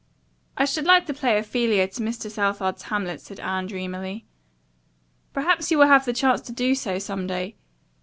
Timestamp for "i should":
0.57-0.85